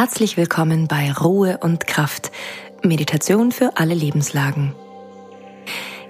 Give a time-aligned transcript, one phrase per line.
[0.00, 2.32] Herzlich willkommen bei Ruhe und Kraft,
[2.82, 4.74] Meditation für alle Lebenslagen.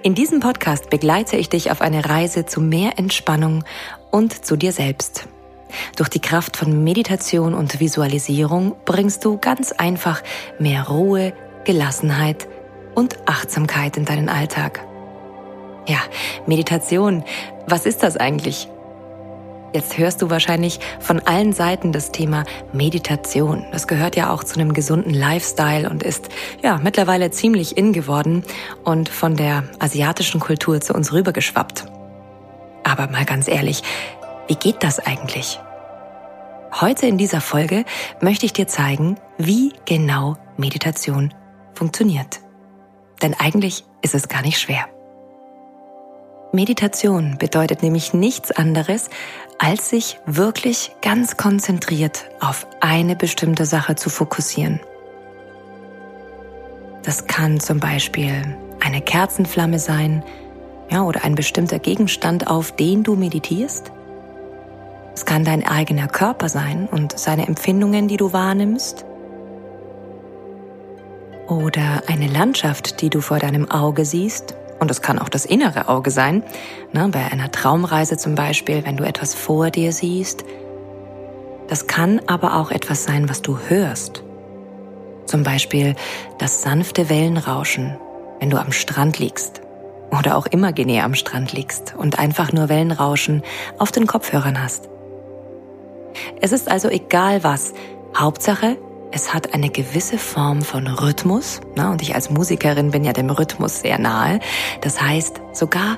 [0.01, 3.65] In diesem Podcast begleite ich dich auf eine Reise zu mehr Entspannung
[4.09, 5.27] und zu dir selbst.
[5.97, 10.23] Durch die Kraft von Meditation und Visualisierung bringst du ganz einfach
[10.57, 11.33] mehr Ruhe,
[11.65, 12.47] Gelassenheit
[12.95, 14.79] und Achtsamkeit in deinen Alltag.
[15.85, 15.99] Ja,
[16.47, 17.25] Meditation,
[17.67, 18.69] was ist das eigentlich?
[19.73, 22.43] Jetzt hörst du wahrscheinlich von allen Seiten das Thema
[22.73, 23.65] Meditation.
[23.71, 26.27] Das gehört ja auch zu einem gesunden Lifestyle und ist
[26.61, 28.43] ja mittlerweile ziemlich in geworden
[28.83, 31.85] und von der asiatischen Kultur zu uns rübergeschwappt.
[32.83, 33.81] Aber mal ganz ehrlich,
[34.47, 35.59] wie geht das eigentlich?
[36.79, 37.85] Heute in dieser Folge
[38.19, 41.33] möchte ich dir zeigen, wie genau Meditation
[41.73, 42.41] funktioniert.
[43.21, 44.85] Denn eigentlich ist es gar nicht schwer.
[46.53, 49.09] Meditation bedeutet nämlich nichts anderes,
[49.57, 54.81] als sich wirklich ganz konzentriert auf eine bestimmte Sache zu fokussieren.
[57.03, 60.23] Das kann zum Beispiel eine Kerzenflamme sein,
[60.89, 63.93] ja, oder ein bestimmter Gegenstand, auf den du meditierst.
[65.15, 69.05] Es kann dein eigener Körper sein und seine Empfindungen, die du wahrnimmst.
[71.47, 75.87] Oder eine Landschaft, die du vor deinem Auge siehst und es kann auch das innere
[75.87, 76.43] Auge sein.
[76.91, 80.43] Ne, bei einer Traumreise zum Beispiel, wenn du etwas vor dir siehst.
[81.67, 84.23] Das kann aber auch etwas sein, was du hörst.
[85.27, 85.95] Zum Beispiel
[86.39, 87.95] das sanfte Wellenrauschen,
[88.39, 89.61] wenn du am Strand liegst.
[90.17, 93.43] Oder auch imaginär am Strand liegst und einfach nur Wellenrauschen
[93.77, 94.89] auf den Kopfhörern hast.
[96.41, 97.73] Es ist also egal was.
[98.17, 98.77] Hauptsache,
[99.11, 101.61] es hat eine gewisse Form von Rhythmus.
[101.75, 104.39] Na, und ich als Musikerin bin ja dem Rhythmus sehr nahe.
[104.81, 105.97] Das heißt, sogar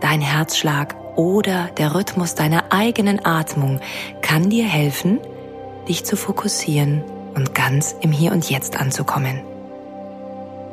[0.00, 3.80] dein Herzschlag oder der Rhythmus deiner eigenen Atmung
[4.22, 5.20] kann dir helfen,
[5.88, 9.42] dich zu fokussieren und ganz im Hier und Jetzt anzukommen.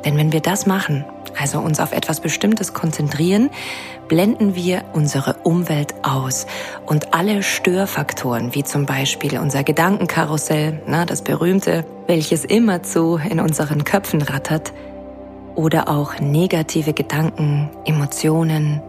[0.04, 1.04] Denn wenn wir das machen,
[1.40, 3.50] also uns auf etwas Bestimmtes konzentrieren,
[4.08, 6.46] blenden wir unsere Umwelt aus
[6.86, 13.84] und alle Störfaktoren, wie zum Beispiel unser Gedankenkarussell, na, das berühmte, welches immerzu in unseren
[13.84, 14.72] Köpfen rattert,
[15.54, 18.80] oder auch negative Gedanken, Emotionen,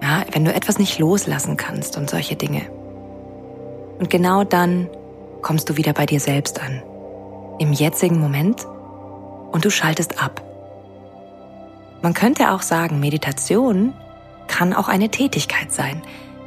[0.00, 2.62] ja, wenn du etwas nicht loslassen kannst und solche Dinge.
[3.98, 4.88] Und genau dann
[5.42, 6.82] kommst du wieder bei dir selbst an,
[7.58, 8.64] im jetzigen Moment,
[9.50, 10.42] und du schaltest ab.
[12.04, 13.94] Man könnte auch sagen, Meditation
[14.46, 16.02] kann auch eine Tätigkeit sein.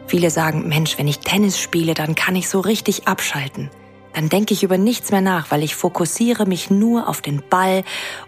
[0.06, 3.72] Viele sagen, Mensch, wenn ich Tennis spiele, dann kann ich so richtig abschalten.
[4.14, 7.84] Dann denke ich über nichts mehr nach, weil ich fokussiere mich nur auf den Ball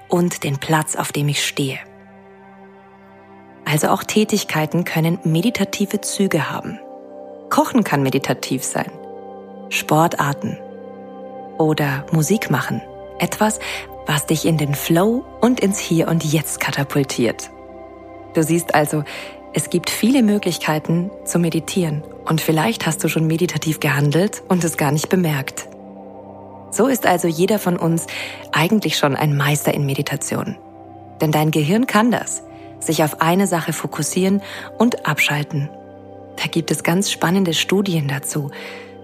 [0.07, 1.78] und den Platz, auf dem ich stehe.
[3.63, 6.79] Also auch Tätigkeiten können meditative Züge haben.
[7.51, 8.91] Kochen kann meditativ sein.
[9.69, 10.57] Sportarten
[11.59, 12.81] oder Musik machen.
[13.19, 13.59] Etwas,
[14.09, 17.52] was dich in den Flow und ins Hier und Jetzt katapultiert.
[18.34, 19.03] Du siehst also,
[19.53, 24.78] es gibt viele Möglichkeiten zu meditieren und vielleicht hast du schon meditativ gehandelt und es
[24.78, 25.69] gar nicht bemerkt.
[26.72, 28.08] So ist also jeder von uns
[28.52, 30.58] eigentlich schon ein Meister in Meditation.
[31.22, 32.42] Denn dein Gehirn kann das,
[32.80, 34.42] sich auf eine Sache fokussieren
[34.80, 35.69] und abschalten.
[36.36, 38.50] Da gibt es ganz spannende Studien dazu,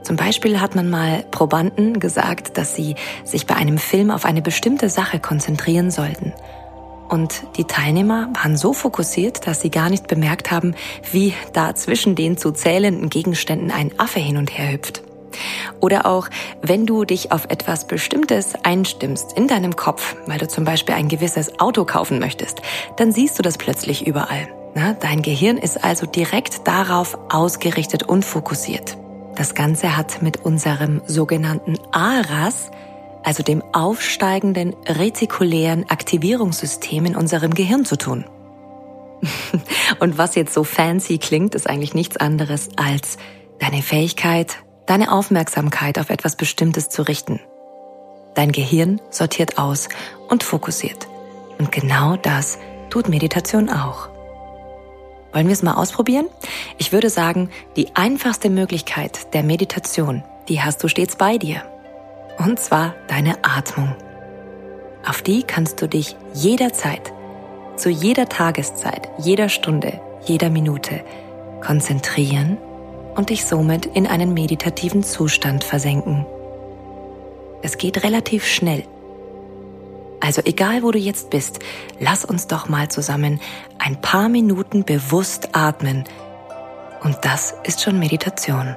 [0.05, 4.43] zum Beispiel hat man mal Probanden gesagt, dass sie sich bei einem Film auf eine
[4.43, 6.31] bestimmte Sache konzentrieren sollten.
[7.09, 10.75] Und die Teilnehmer waren so fokussiert, dass sie gar nicht bemerkt haben,
[11.11, 15.01] wie da zwischen den zu zählenden Gegenständen ein Affe hin und her hüpft.
[15.81, 16.29] Oder auch,
[16.61, 21.07] wenn du dich auf etwas Bestimmtes einstimmst in deinem Kopf, weil du zum Beispiel ein
[21.07, 22.61] gewisses Auto kaufen möchtest,
[22.97, 24.47] dann siehst du das plötzlich überall.
[24.99, 28.97] Dein Gehirn ist also direkt darauf ausgerichtet und fokussiert.
[29.35, 32.71] Das Ganze hat mit unserem sogenannten ARAS,
[33.23, 38.25] also dem aufsteigenden retikulären Aktivierungssystem in unserem Gehirn zu tun.
[39.99, 43.17] Und was jetzt so fancy klingt, ist eigentlich nichts anderes als
[43.59, 47.41] deine Fähigkeit, deine Aufmerksamkeit auf etwas Bestimmtes zu richten.
[48.35, 49.89] Dein Gehirn sortiert aus
[50.29, 51.07] und fokussiert.
[51.57, 52.57] Und genau das
[52.89, 54.14] tut Meditation auch.
[55.35, 56.27] Wollen wir es mal ausprobieren?
[56.77, 61.61] Ich würde sagen, die einfachste Möglichkeit der Meditation, die hast du stets bei dir.
[62.37, 63.93] Und zwar deine Atmung.
[65.05, 67.11] Auf die kannst du dich jederzeit,
[67.75, 71.03] zu jeder Tageszeit, jeder Stunde, jeder Minute
[71.61, 72.57] konzentrieren
[73.15, 76.25] und dich somit in einen meditativen Zustand versenken.
[77.61, 78.85] Es geht relativ schnell.
[80.19, 81.59] Also egal, wo du jetzt bist,
[81.99, 83.39] lass uns doch mal zusammen
[83.77, 86.05] ein paar Minuten bewusst atmen.
[87.03, 88.75] Und das ist schon Meditation.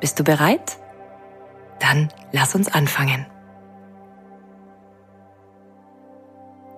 [0.00, 0.78] Bist du bereit?
[1.78, 3.26] Dann lass uns anfangen.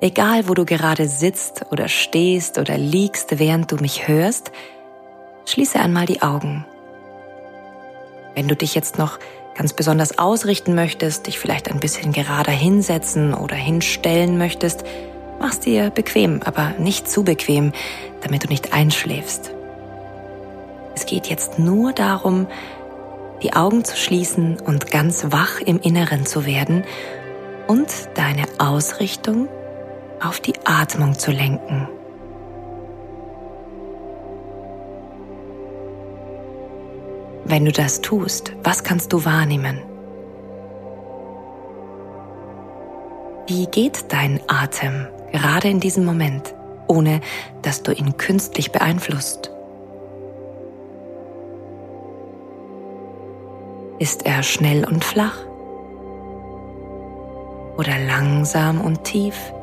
[0.00, 4.52] Egal, wo du gerade sitzt oder stehst oder liegst, während du mich hörst,
[5.44, 6.64] schließe einmal die Augen.
[8.34, 9.18] Wenn du dich jetzt noch
[9.58, 14.84] ganz besonders ausrichten möchtest, dich vielleicht ein bisschen gerader hinsetzen oder hinstellen möchtest,
[15.40, 17.72] mach's dir bequem, aber nicht zu bequem,
[18.22, 19.50] damit du nicht einschläfst.
[20.94, 22.46] Es geht jetzt nur darum,
[23.42, 26.84] die Augen zu schließen und ganz wach im Inneren zu werden
[27.66, 29.48] und deine Ausrichtung
[30.22, 31.88] auf die Atmung zu lenken.
[37.48, 39.82] Wenn du das tust, was kannst du wahrnehmen?
[43.46, 46.54] Wie geht dein Atem gerade in diesem Moment,
[46.88, 47.22] ohne
[47.62, 49.50] dass du ihn künstlich beeinflusst?
[53.98, 55.38] Ist er schnell und flach?
[57.78, 59.54] Oder langsam und tief?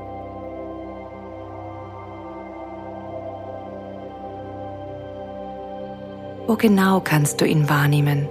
[6.47, 8.27] Wo genau kannst du ihn wahrnehmen?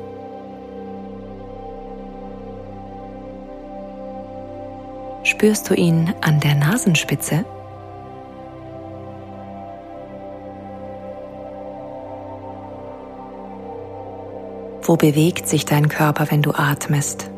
[5.24, 7.44] Spürst du ihn an der Nasenspitze?
[14.82, 17.30] Wo bewegt sich dein Körper, wenn du atmest?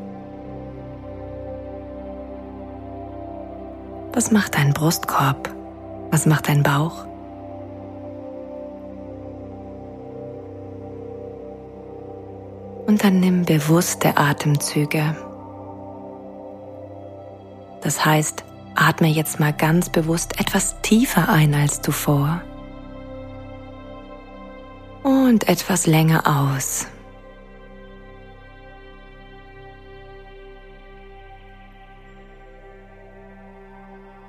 [4.12, 5.48] Was macht dein Brustkorb?
[6.10, 7.05] Was macht dein Bauch?
[12.86, 15.16] Und dann nimm bewusste Atemzüge.
[17.82, 18.44] Das heißt,
[18.74, 22.42] atme jetzt mal ganz bewusst etwas tiefer ein als zuvor.
[25.02, 26.86] Und etwas länger aus.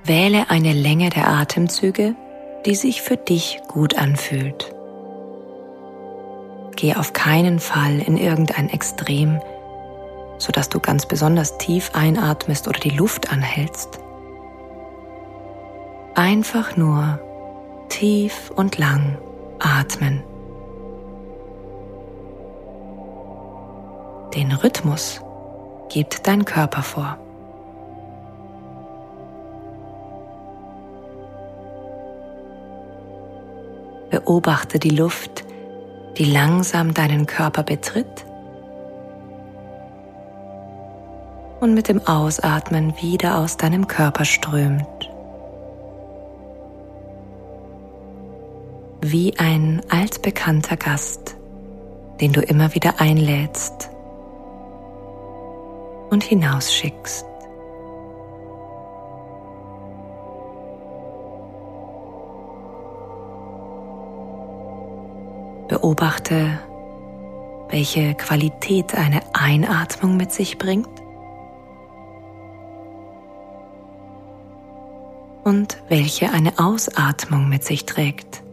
[0.04, 2.16] Wähle eine Länge der Atemzüge,
[2.66, 4.77] die sich für dich gut anfühlt.
[6.78, 9.42] Geh auf keinen Fall in irgendein Extrem,
[10.38, 14.00] sodass du ganz besonders tief einatmest oder die Luft anhältst.
[16.14, 17.20] Einfach nur
[17.90, 19.18] tief und lang
[19.58, 20.22] atmen.
[24.36, 25.22] Den Rhythmus
[25.90, 27.18] gibt dein Körper vor.
[34.12, 35.47] Beobachte die Luft,
[36.18, 38.26] die langsam deinen Körper betritt
[41.60, 45.12] und mit dem Ausatmen wieder aus deinem Körper strömt.
[49.02, 51.36] Wie ein altbekannter Gast,
[52.20, 53.90] den du immer wieder einlädst
[56.10, 57.26] und hinausschickst.
[65.88, 66.60] Beobachte,
[67.70, 70.90] welche Qualität eine Einatmung mit sich bringt
[75.46, 78.44] und welche eine Ausatmung mit sich trägt.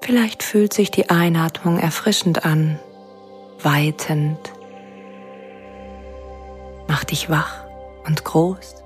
[0.00, 2.80] Vielleicht fühlt sich die Einatmung erfrischend an,
[3.62, 4.52] weitend,
[6.88, 7.66] macht dich wach
[8.04, 8.85] und groß.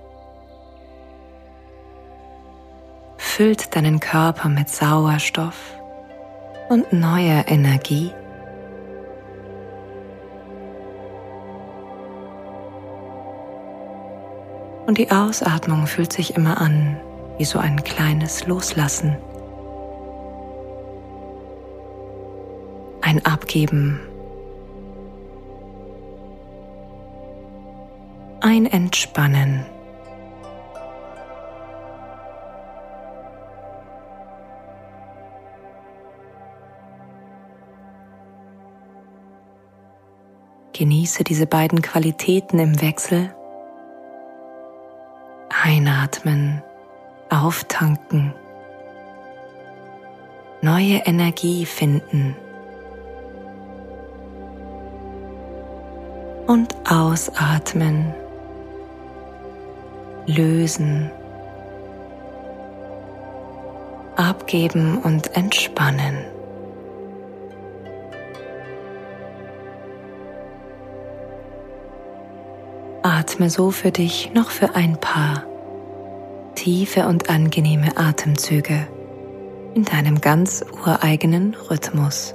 [3.21, 5.55] Füllt deinen Körper mit Sauerstoff
[6.71, 8.11] und neuer Energie.
[14.87, 16.97] Und die Ausatmung fühlt sich immer an
[17.37, 19.17] wie so ein kleines Loslassen.
[23.03, 24.01] Ein Abgeben.
[28.41, 29.67] Ein Entspannen.
[40.81, 43.35] Genieße diese beiden Qualitäten im Wechsel.
[45.63, 46.63] Einatmen,
[47.29, 48.33] auftanken,
[50.63, 52.35] neue Energie finden
[56.47, 58.15] und ausatmen,
[60.25, 61.11] lösen,
[64.17, 66.40] abgeben und entspannen.
[73.21, 75.45] Atme so für dich noch für ein paar
[76.55, 78.89] tiefe und angenehme Atemzüge
[79.75, 82.35] in deinem ganz ureigenen Rhythmus.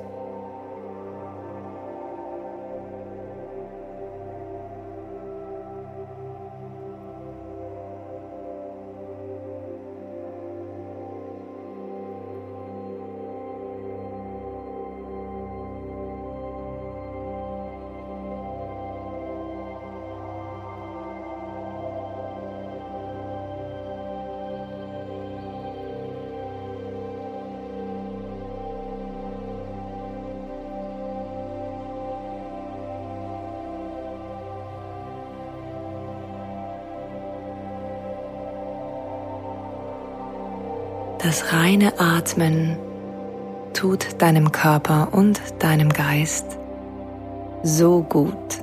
[41.25, 42.77] Das reine Atmen
[43.73, 46.45] tut deinem Körper und deinem Geist
[47.63, 48.59] so gut.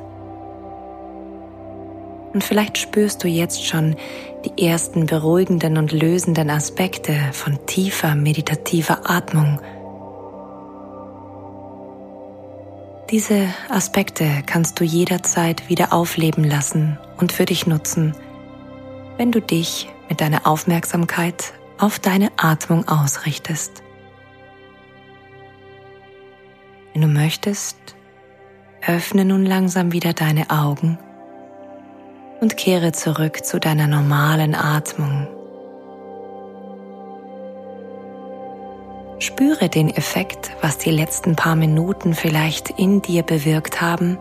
[2.32, 3.96] Und vielleicht spürst du jetzt schon
[4.44, 9.60] die ersten beruhigenden und lösenden Aspekte von tiefer meditativer Atmung.
[13.10, 18.14] Diese Aspekte kannst du jederzeit wieder aufleben lassen und für dich nutzen,
[19.16, 23.82] wenn du dich mit deiner Aufmerksamkeit auf deine Atmung ausrichtest.
[26.92, 27.76] Wenn du möchtest,
[28.86, 30.96] öffne nun langsam wieder deine Augen
[32.40, 35.26] und kehre zurück zu deiner normalen Atmung.
[39.18, 44.18] Spüre den Effekt, was die letzten paar Minuten vielleicht in dir bewirkt haben.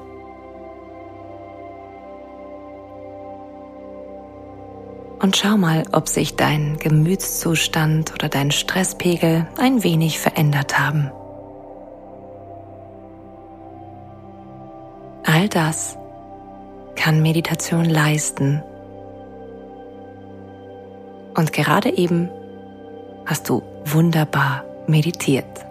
[5.22, 11.12] Und schau mal, ob sich dein Gemütszustand oder dein Stresspegel ein wenig verändert haben.
[15.24, 15.98] All das
[16.96, 18.64] kann Meditation leisten.
[21.36, 22.30] Und gerade eben
[23.28, 25.71] hast du wunderbar meditiert.